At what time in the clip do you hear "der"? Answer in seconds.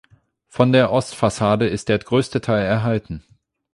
0.71-0.91, 1.87-1.99